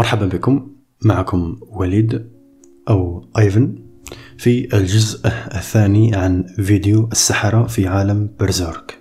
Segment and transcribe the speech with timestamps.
[0.00, 0.66] مرحبا بكم.
[1.04, 2.30] معكم وليد
[2.88, 3.74] أو أيفن
[4.38, 8.98] في الجزء الثاني عن فيديو السحرة في عالم برزيرك.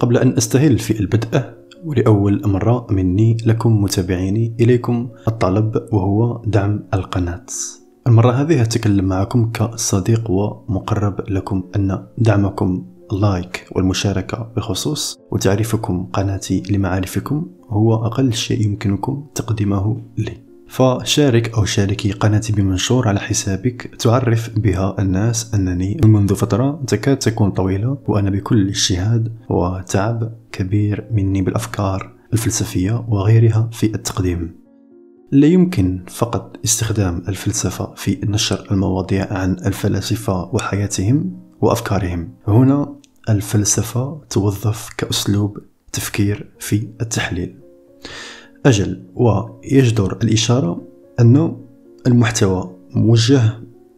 [0.00, 1.42] قبل أن أستهل في البدء
[1.84, 7.46] ولأول مرة مني لكم متابعيني إليكم الطلب وهو دعم القناة.
[8.06, 17.46] المرة هذه أتكلم معكم كصديق ومقرب لكم أن دعمكم اللايك والمشاركة بخصوص وتعريفكم قناتي لمعارفكم.
[17.70, 20.50] هو أقل شيء يمكنكم تقديمه لي.
[20.68, 23.90] فشارك أو شاركي قناتي بمنشور على حسابك.
[23.98, 31.42] تعرف بها الناس أنني منذ فترة تكاد تكون طويلة وأنا بكل اجتهاد وتعب كبير مني
[31.42, 34.60] بالأفكار الفلسفية وغيرها في التقديم.
[35.32, 42.28] لا يمكن فقط استخدام الفلسفة في نشر المواضيع عن الفلاسفة وحياتهم وأفكارهم.
[42.48, 42.94] هنا
[43.28, 45.58] الفلسفة توظف كأسلوب
[45.92, 47.59] تفكير في التحليل.
[48.66, 50.82] أجل ويجدر الإشارة
[51.20, 51.56] أن
[52.06, 53.42] المحتوى موجه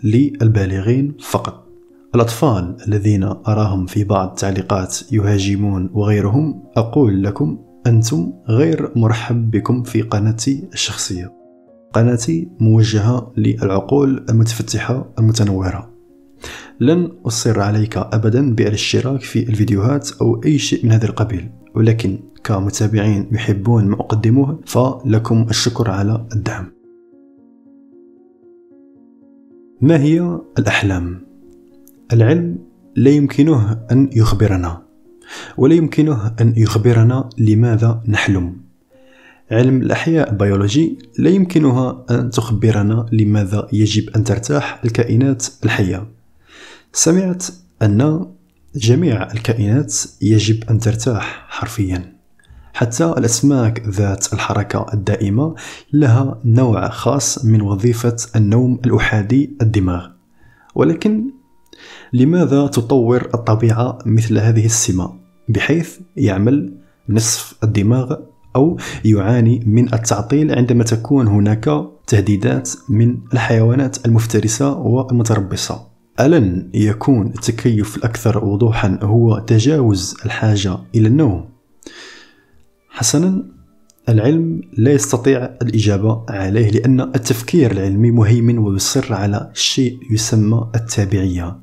[0.04, 1.68] للبالغين فقط.
[2.14, 10.02] الأطفال الذين أراهم في بعض التعليقات يهاجمون وغيرهم أقول لكم أنتم غير مرحب بكم في
[10.02, 11.32] قناتي الشخصية.
[11.92, 15.90] قناتي موجهة للعقول المتفتحة المتنورة.
[16.80, 21.50] لن أصر عليك أبدا بالاشتراك في الفيديوهات أو أي شيء من هذا القبيل.
[21.74, 26.72] ولكن كمتابعين يحبون ما أقدمه فلكم الشكر على الدعم.
[29.80, 31.20] ما هي الأحلام؟
[32.12, 32.58] العلم
[32.96, 34.82] لا يمكنه أن يخبرنا
[35.58, 38.56] ولا يمكنه أن يخبرنا لماذا نحلم.
[39.50, 46.06] علم الأحياء البيولوجي لا يمكنها أن تخبرنا لماذا يجب أن ترتاح الكائنات الحية.
[46.92, 47.46] سمعت
[47.82, 48.26] أن
[48.76, 52.12] جميع الكائنات يجب أن ترتاح حرفيا.
[52.74, 55.54] حتى الأسماك ذات الحركة الدائمة
[55.92, 60.08] لها نوع خاص من وظيفة النوم الأحادي الدماغ.
[60.74, 61.30] ولكن
[62.12, 65.12] لماذا تطور الطبيعة مثل هذه السمة؟
[65.48, 66.78] بحيث يعمل
[67.08, 68.16] نصف الدماغ
[68.56, 71.70] أو يعاني من التعطيل عندما تكون هناك
[72.06, 75.91] تهديدات من الحيوانات المفترسة والمتربصة.
[76.20, 81.48] ألن يكون التكيف الأكثر وضوحا هو تجاوز الحاجة إلى النوم؟
[82.90, 83.44] حسنا
[84.08, 91.58] العلم لا يستطيع الإجابة عليه لأن التفكير العلمي مهيمن ويصر على شيء يسمى التابعية.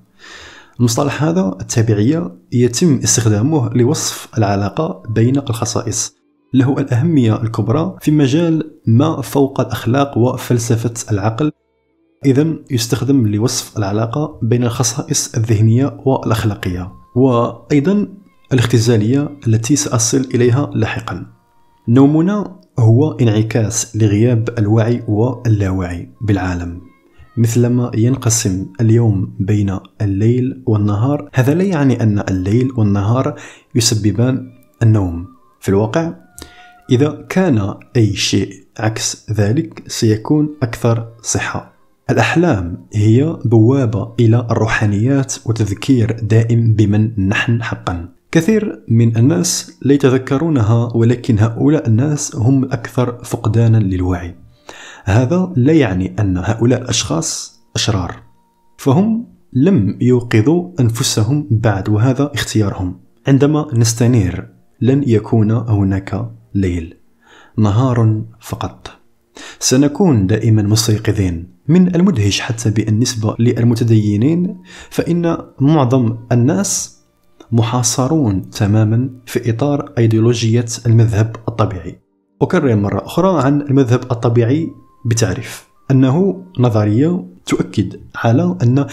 [0.80, 6.16] المصطلح هذا التابعية يتم استخدامه لوصف العلاقة بين الخصائص.
[6.54, 11.52] له الأهمية الكبرى في مجال ما فوق الأخلاق وفلسفة العقل.
[12.26, 18.08] إذا يستخدم لوصف العلاقة بين الخصائص الذهنية والأخلاقية وأيضا
[18.54, 21.26] الاختزالية التي سأصل إليها لاحقا.
[21.88, 26.82] نومنا هو انعكاس لغياب الوعي واللاوعي بالعالم.
[27.38, 33.36] مثلما ينقسم اليوم بين الليل والنهار هذا لا يعني أن الليل والنهار
[33.76, 34.52] يسببان
[34.84, 35.28] النوم.
[35.60, 36.14] في الواقع
[36.92, 41.79] إذا كان أي شيء عكس ذلك سيكون أكثر صحة.
[42.10, 48.10] الأحلام هي بوابة إلى الروحانيات وتذكير دائم بمن نحن حقا.
[48.32, 54.36] كثير من الناس لا يتذكرونها ولكن هؤلاء الناس هم الأكثر فقدانا للوعي.
[55.04, 58.16] هذا لا يعني أن هؤلاء الأشخاص أشرار.
[58.78, 63.00] فهم لم يوقظوا أنفسهم بعد وهذا اختيارهم.
[63.28, 64.50] عندما نستنير
[64.82, 66.98] لن يكون هناك ليل.
[67.58, 68.92] نهار فقط.
[69.60, 71.59] سنكون دائما مستيقظين.
[71.70, 74.58] من المدهش حتى بالنسبة للمتدينين
[74.90, 77.00] فإن معظم الناس
[77.52, 82.00] محاصرون تماما في إطار أيديولوجية المذهب الطبيعي.
[82.42, 84.70] أكرر مرة أخرى عن المذهب الطبيعي
[85.06, 85.68] بتعريف.
[85.92, 88.88] أنه نظرية تؤكد على أن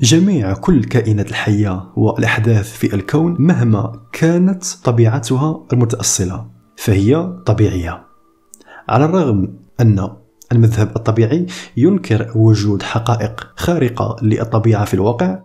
[0.00, 6.46] جميع كل الكائنات الحية والأحداث في الكون مهما كانت طبيعتها المتأصلة
[6.76, 8.04] فهي طبيعية.
[8.88, 10.08] على الرغم أن
[10.54, 11.46] المذهب الطبيعي
[11.76, 15.38] ينكر وجود حقائق خارقة للطبيعة في الواقع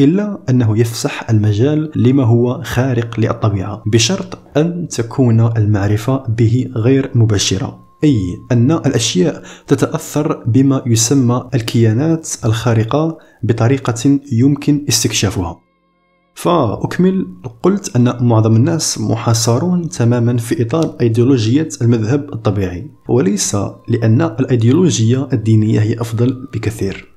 [0.00, 7.86] إلا أنه يفسح المجال لما هو خارق للطبيعة بشرط أن تكون المعرفة به غير مباشرة
[8.04, 8.18] أي
[8.52, 15.65] أن الأشياء تتأثر بما يسمى الكيانات الخارقة بطريقة يمكن استكشافها.
[16.36, 17.26] فأكمل.
[17.62, 23.56] قلت أن معظم الناس محاصرون تماما في إطار أيديولوجية المذهب الطبيعي وليس
[23.88, 27.08] لأن الأيديولوجية الدينية هي أفضل بكثير.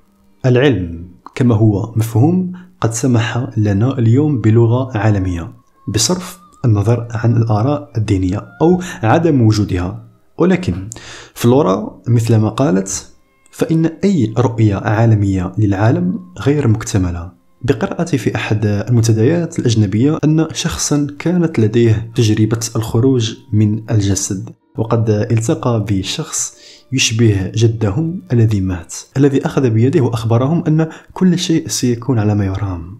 [0.46, 2.52] العلم كما هو مفهوم
[2.82, 5.54] قد سمح لنا اليوم بلغة عالمية
[5.88, 10.06] بصرف النظر عن الآراء الدينية أو عدم وجودها.
[10.38, 10.90] ولكن
[11.34, 13.14] فلورا مثلما قالت
[13.52, 17.39] فإن أي رؤية عالمية للعالم غير مكتملة.
[17.62, 25.86] بقراءتي في أحد المنتديات الأجنبية أن شخصا كانت لديه تجربة الخروج من الجسد وقد التقى
[25.90, 26.54] بشخص
[26.92, 28.94] يشبه جدهم الذي مات.
[29.18, 33.00] الذي أخذ بيده وأخبرهم أن كل شيء سيكون على ما يرام.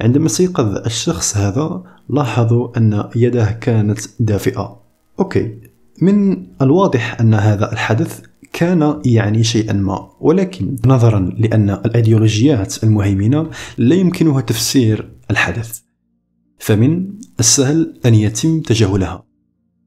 [0.00, 4.80] عندما استيقظ الشخص هذا لاحظوا أن يده كانت دافئة.
[5.18, 5.58] أوكي
[6.02, 8.20] من الواضح أن هذا الحدث
[8.52, 10.10] كان يعني شيئا ما.
[10.20, 15.80] ولكن نظرا لأن الأيديولوجيات المهيمنة لا يمكنها تفسير الحدث
[16.58, 17.06] فمن
[17.40, 19.24] السهل أن يتم تجاهلها.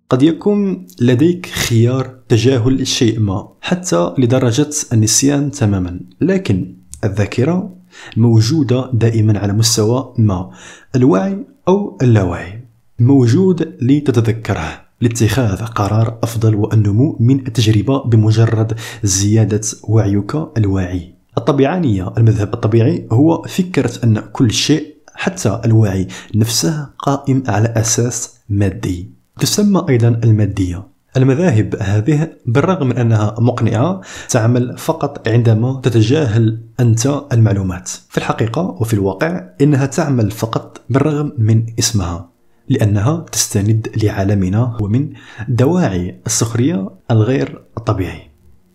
[0.10, 6.00] قد يكون لديك خيار تجاهل شيء ما حتى لدرجة النسيان تماما.
[6.22, 7.76] لكن الذاكرة
[8.18, 10.52] موجودة دائما على مستوى ما
[10.96, 12.66] الوعي أو اللاوعي
[13.00, 23.08] موجود لتتذكره لاتخاذ قرار أفضل والنمو من التجربة بمجرد زيادة وعيك الواعي الطبيعانية المذهب الطبيعي
[23.12, 29.12] هو فكرة أن كل شيء حتى الوعي نفسه قائم على أساس مادي.
[29.40, 30.88] تسمى أيضا المادية.
[31.18, 37.90] المذاهب هذه بالرغم من أنها مقنعة تعمل فقط عندما تتجاهل أنت المعلومات.
[38.10, 42.35] في الحقيقة وفي الواقع إنها تعمل فقط بالرغم من اسمها.
[42.70, 45.10] لأنها تستند لعالمنا ومن
[45.48, 48.32] دواعي السخرية الغير الطبيعي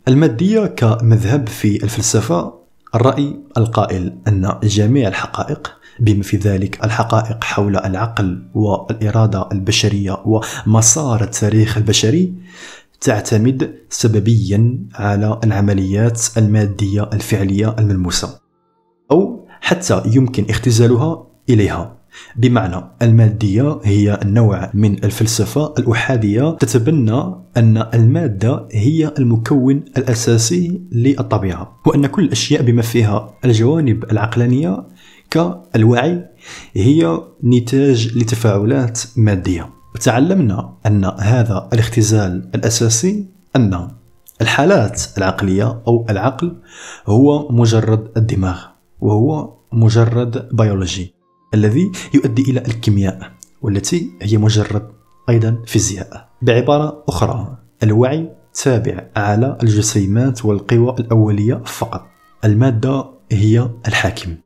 [0.08, 2.54] المادية كمذهب في الفلسفة
[2.94, 11.76] الرأي القائل أن جميع الحقائق بما في ذلك الحقائق حول العقل والإرادة البشرية ومسار التاريخ
[11.76, 12.34] البشري
[13.00, 18.40] تعتمد سببيا على العمليات المادية الفعلية الملموسة
[19.10, 21.99] أو حتى يمكن اختزالها إليها.
[22.36, 32.06] بمعنى المادية هي نوع من الفلسفة الأحادية تتبنى أن المادة هي المكون الأساسي للطبيعة وأن
[32.06, 34.84] كل الأشياء بما فيها الجوانب العقلانية
[35.30, 36.24] كالوعي
[36.74, 39.70] هي نتاج لتفاعلات مادية.
[40.00, 43.88] تعلمنا أن هذا الاختزال الأساسي أن
[44.40, 46.56] الحالات العقلية أو العقل
[47.06, 48.60] هو مجرد الدماغ
[49.00, 51.19] وهو مجرد بيولوجي.
[51.54, 53.32] الذي يؤدي إلى الكيمياء
[53.62, 54.90] والتي هي مجرد
[55.28, 56.28] أيضا فيزياء.
[56.42, 58.30] بعبارة أخرى الوعي
[58.62, 62.06] تابع على الجسيمات والقوى الأولية فقط.
[62.44, 64.36] المادة هي الحاكم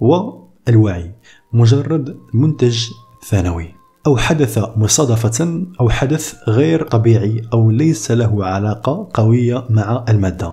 [0.00, 1.14] والوعي
[1.52, 2.90] مجرد منتج
[3.28, 3.74] ثانوي.
[4.06, 10.52] أو حدث مصادفة أو حدث غير طبيعي أو ليس له علاقة قوية مع المادة.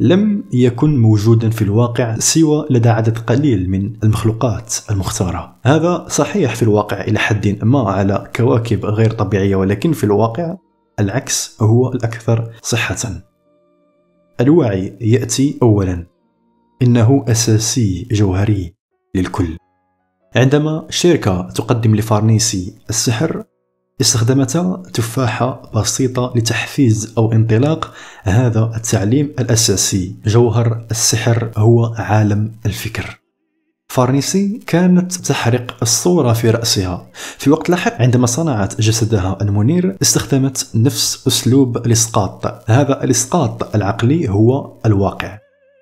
[0.00, 5.56] لم يكن موجودا في الواقع سوى لدى عدد قليل من المخلوقات المختارة.
[5.62, 10.56] هذا صحيح في الواقع إلى حد ما على كواكب غير طبيعية ولكن في الواقع
[11.00, 13.22] العكس هو الأكثر صحة.
[14.40, 16.06] الوعي يأتي أولا.
[16.82, 18.74] إنه أساسي جوهري
[19.14, 19.56] للكل.
[20.36, 23.44] عندما شركة تقدم لفارنيسي السحر
[24.00, 24.56] استخدمت
[24.94, 27.94] تفاحة بسيطة لتحفيز أو انطلاق.
[28.22, 30.16] هذا التعليم الأساسي.
[30.26, 33.20] جوهر السحر هو عالم الفكر.
[33.88, 37.06] فارنيسي كانت تحرق الصورة في رأسها.
[37.12, 42.70] في وقت لاحق عندما صنعت جسدها المنير استخدمت نفس أسلوب الإسقاط.
[42.70, 45.38] هذا الإسقاط العقلي هو الواقع.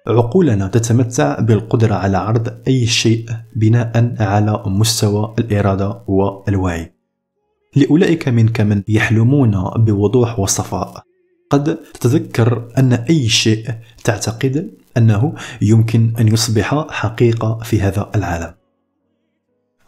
[0.08, 3.26] عقولنا تتمتع بالقدرة على عرض أي شيء
[3.56, 6.95] بناء على مستوى الإرادة والوعي.
[7.76, 11.02] لأولئك منك من يحلمون بوضوح وصفاء.
[11.50, 13.70] قد تتذكر أن أي شيء
[14.04, 18.54] تعتقد أنه يمكن أن يصبح حقيقة في هذا العالم.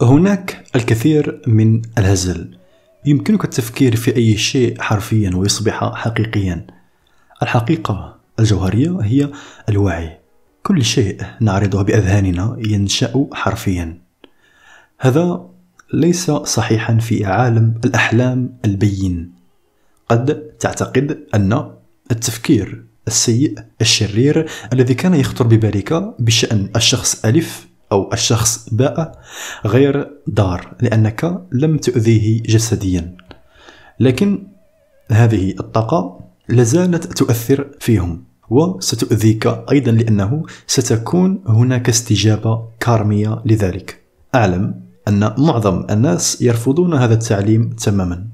[0.03, 2.59] هناك الكثير من الهزل
[3.07, 6.67] يمكنك التفكير في أي شيء حرفيا ويصبح حقيقيا.
[7.43, 9.31] الحقيقة الجوهرية هي
[9.69, 10.19] الوعي.
[10.63, 13.99] كل شيء نعرضه بأذهاننا ينشأ حرفيا.
[15.01, 15.49] هذا
[15.92, 19.33] ليس صحيحا في عالم الأحلام البين.
[20.09, 21.71] قد تعتقد أن
[22.11, 29.23] التفكير السيء الشرير الذي كان يخطر ببالك بشأن الشخص ألف أو الشخص باء
[29.66, 33.16] غير دار لأنك لم تؤذيه جسديا.
[34.00, 34.47] لكن
[35.11, 44.02] هذه الطاقة لازالت تؤثر فيهم وستؤذيك أيضا لأنه ستكون هناك استجابة كارمية لذلك.
[44.35, 48.25] أعلم أن معظم الناس يرفضون هذا التعليم تماما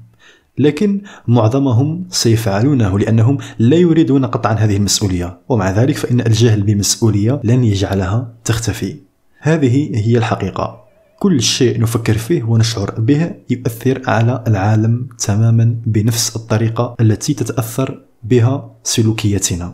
[0.57, 7.63] لكن معظمهم سيفعلونه لأنهم لا يريدون قطعا هذه المسؤولية ومع ذلك فإن الجهل بالمسؤولية لن
[7.63, 8.95] يجعلها تختفي.
[9.39, 10.85] هذه هي الحقيقة.
[11.19, 18.71] كل شيء نفكر فيه ونشعر به يؤثر على العالم تماما بنفس الطريقة التي تتأثر بها
[18.83, 19.73] سلوكياتنا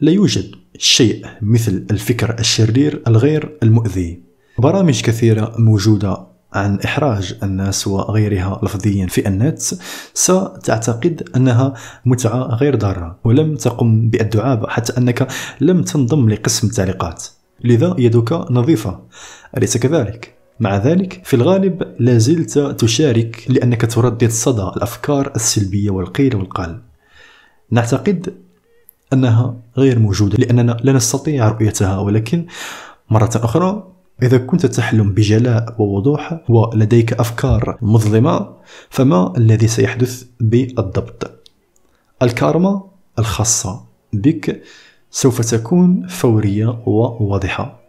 [0.00, 4.29] لا يوجد شيء مثل الفكر الشرير الغير المؤذي.
[4.60, 9.58] برامج كثيرة موجودة عن إحراج الناس وغيرها لفظيا في النت
[10.14, 11.74] ستعتقد أنها
[12.04, 15.28] متعة غير ضارة ولم تقم بالدعابة حتى أنك
[15.60, 17.24] لم تنضم لقسم التعليقات
[17.64, 19.00] لذا يدك نظيفة
[19.56, 26.36] أليس كذلك؟ مع ذلك في الغالب لا زلت تشارك لأنك تردد صدى الأفكار السلبية والقيل
[26.36, 26.80] والقال
[27.70, 28.34] نعتقد
[29.12, 32.46] أنها غير موجودة لأننا لا نستطيع رؤيتها ولكن
[33.10, 33.90] مرة أخرى
[34.22, 38.48] إذا كنت تحلم بجلاء ووضوح ولديك أفكار مظلمة
[38.90, 41.30] فما الذي سيحدث بالضبط؟
[42.22, 42.82] الكارما
[43.18, 44.62] الخاصة بك
[45.10, 47.80] سوف تكون فورية وواضحة.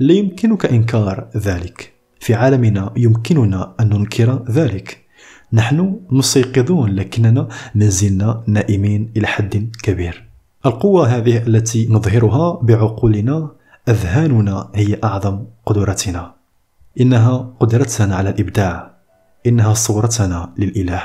[0.00, 1.92] لا يمكنك إنكار ذلك.
[2.20, 5.06] في عالمنا يمكننا أن ننكر ذلك.
[5.52, 10.28] نحن مستيقظون لكننا ما زلنا نائمين إلى حد كبير.
[10.66, 13.50] القوة هذه التي نظهرها بعقولنا
[13.88, 16.34] أذهاننا هي أعظم قدرتنا.
[17.00, 18.96] إنها قدرتنا على الإبداع.
[19.46, 21.02] إنها صورتنا للإله.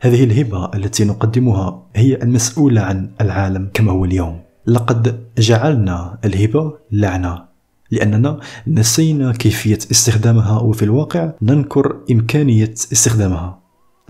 [0.00, 4.42] هذه الهبة التي نقدمها هي المسؤولة عن العالم كما هو اليوم.
[4.66, 7.44] لقد جعلنا الهبة لعنة.
[7.90, 13.60] لأننا نسينا كيفية استخدامها وفي الواقع ننكر إمكانية استخدامها.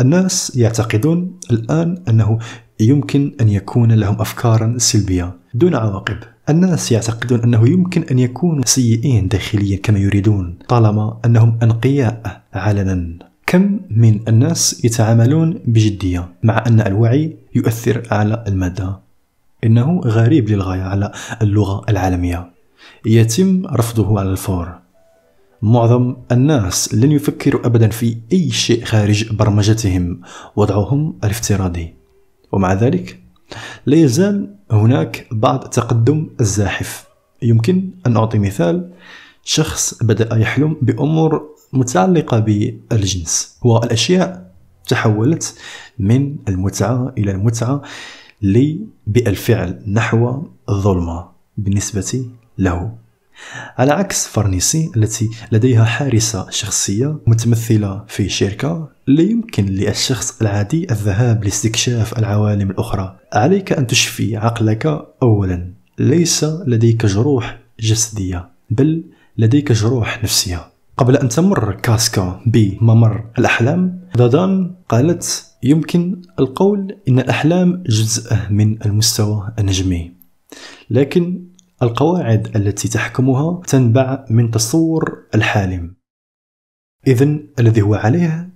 [0.01, 2.39] الناس يعتقدون الآن أنه
[2.81, 5.41] يمكن أن يكون لهم أفكارا سلبية.
[5.55, 6.17] دون عواقب
[6.49, 13.15] الناس يعتقدون أنه يمكن أن يكونوا سيئين داخليا كما يريدون طالما أنهم أنقياء علنا
[13.47, 18.99] كم من الناس يتعاملون بجدية مع أن الوعي يؤثر على المادة
[19.65, 22.51] إنه غريب للغاية على اللغة العالمية.
[23.07, 24.79] يتم رفضه على الفور.
[25.63, 30.21] معظم الناس لن يفكروا أبدا في أي شيء خارج برمجتهم.
[30.57, 32.00] وضعهم الافتراضي.
[32.53, 33.21] ومع ذلك
[33.87, 37.07] لا يزال هناك بعض التقدم الزاحف.
[37.43, 38.91] يمكن أن أعطي مثال.
[39.45, 43.59] شخص بدأ يحلم بأمور متعلقة بالجنس.
[43.63, 44.53] والأشياء
[44.89, 45.59] تحولت
[45.99, 47.83] من المتعة إلى المتعة
[49.07, 51.29] بالفعل نحو الظلمة
[51.59, 52.25] بالنسبة
[52.59, 52.93] له.
[53.79, 61.45] على عكس فرنيسي التي لديها حارسة شخصية متمثلة في شركة لا يمكن للشخص العادي الذهاب
[61.45, 63.17] لاستكشاف العوالم الأخرى.
[63.33, 64.87] عليك أن تشفي عقلك
[65.23, 65.73] أولا.
[65.99, 69.05] ليس لديك جروح جسدية بل
[69.39, 70.67] لديك جروح نفسية.
[70.97, 79.53] قبل أن تمر كاسكا بممر الأحلام دادان قالت يمكن القول إن الأحلام جزء من المستوى
[79.59, 80.13] النجمي.
[80.91, 81.50] لكن
[81.83, 85.95] القواعد التي تحكمها تنبع من تصور الحالم.
[87.07, 88.51] إذا الذي هو عليه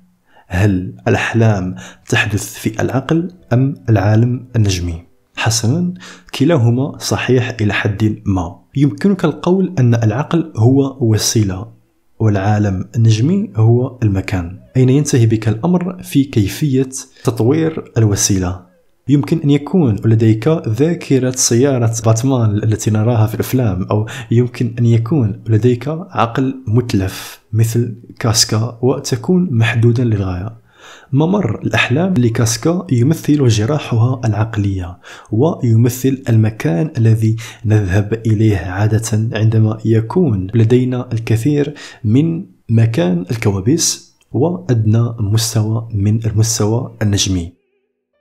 [0.47, 1.75] هل الأحلام
[2.09, 5.03] تحدث في العقل أم العالم النجمي؟
[5.37, 5.95] حسنا
[6.35, 8.61] كلاهما صحيح إلى حد ما.
[8.77, 11.73] يمكنك القول أن العقل هو وسيلة
[12.19, 14.61] والعالم النجمي هو المكان.
[14.77, 16.91] أين ينتهي بك الأمر في كيفية
[17.25, 18.74] تطوير الوسيلة؟
[19.09, 25.43] يمكن أن يكون لديك ذاكرة سيارة باتمان التي نراها في الأفلام أو يمكن أن يكون
[25.47, 30.65] لديك عقل متلف مثل كاسكا وتكون محدودا للغاية.
[31.13, 34.99] ممر الأحلام لكاسكا يمثل جراحها العقلية
[35.33, 45.89] ويمثل المكان الذي نذهب إليه عادة عندما يكون لدينا الكثير من مكان الكوابيس وأدنى مستوى
[45.95, 47.54] من المستوى النجمي.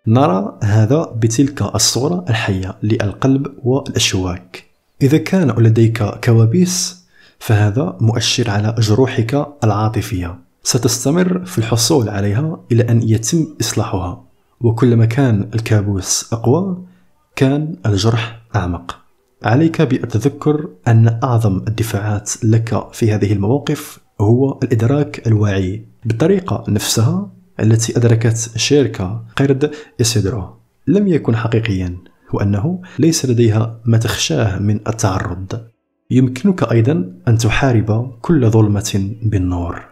[0.07, 4.65] نرى هذا بتلك الصورة الحية للقلب والأشواك.
[5.01, 7.05] إذا كان لديك كوابيس
[7.39, 10.39] فهذا مؤشر على جروحك العاطفية.
[10.63, 14.24] ستستمر في الحصول عليها إلى أن يتم إصلاحها.
[14.62, 16.77] وكلما كان الكابوس أقوى
[17.36, 19.00] كان الجرح أعمق.
[19.43, 27.29] عليك بالتذكر أن أعظم الدفاعات لك في هذه المواقف هو الإدراك الواعي بالطريقة نفسها
[27.60, 30.57] التي أدركت شركة قرد إسيدرو.
[30.88, 31.98] لم يكن حقيقيا
[32.33, 35.62] وأنه ليس لديها ما تخشاه من التعرض.
[36.12, 39.86] يمكنك أيضا أن تحارب كل ظلمة بالنور.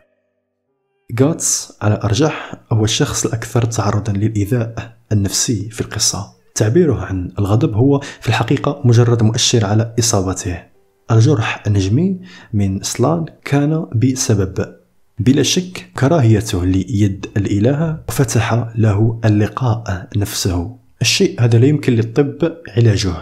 [1.22, 6.25] غاتس على الأرجح هو الشخص الأكثر تعرضا للإيذاء النفسي في القصة.
[6.56, 10.63] تعبيره عن الغضب هو في الحقيقة مجرد مؤشر على إصابته.
[11.12, 12.20] الجرح النجمي
[12.53, 14.81] من سلان كان بسبب
[15.25, 20.75] بلا شك كراهيته ليد الإله فتح له اللقاء نفسه.
[21.01, 23.13] الشيء هذا لا يمكن للطب علاجه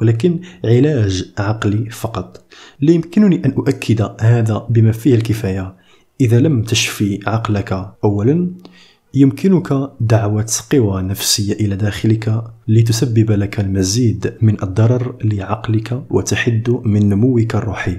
[0.00, 2.44] ولكن علاج عقلي فقط.
[2.80, 5.76] لا يمكنني أن أؤكد هذا بما فيه الكفاية.
[6.20, 8.50] إذا لم تشفي عقلك أولا
[9.14, 17.54] يمكنك دعوة قوى نفسية إلى داخلك لتسبب لك المزيد من الضرر لعقلك وتحد من نموك
[17.54, 17.96] الروحي.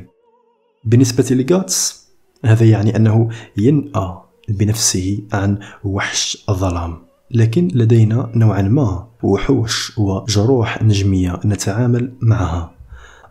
[0.85, 1.98] بالنسبة لغاتس
[2.45, 4.17] هذا يعني أنه ينأى
[4.49, 6.97] بنفسه عن وحش الظلام.
[7.31, 12.71] لكن لدينا نوعا ما وحوش وجروح نجمية نتعامل معها.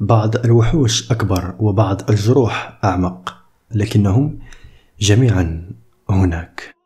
[0.01, 3.35] بعض الوحوش أكبر وبعض الجروح أعمق
[3.75, 4.39] لكنهم
[5.01, 5.73] جميعا
[6.11, 6.78] هناك.